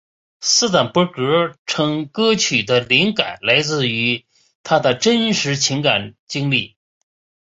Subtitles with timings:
[0.39, 4.25] 斯坦伯格称歌曲的灵感来源于
[4.63, 6.75] 他的真实情感经历。